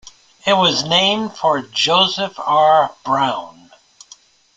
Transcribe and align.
It 0.47 0.53
was 0.53 0.83
named 0.83 1.37
for 1.37 1.61
Joseph 1.61 2.33
R. 2.39 2.91
Brown. 3.05 3.69